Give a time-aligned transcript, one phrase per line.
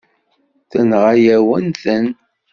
[0.71, 2.05] Tenɣa-yawen-ten.